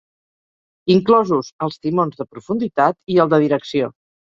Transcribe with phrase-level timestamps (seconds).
[0.93, 3.97] Inclosos els timons de profunditat i el de direcció.